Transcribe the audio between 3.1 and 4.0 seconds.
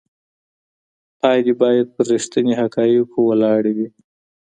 وولاړي وي.